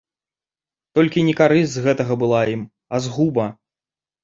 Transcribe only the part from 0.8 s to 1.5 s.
Толькі не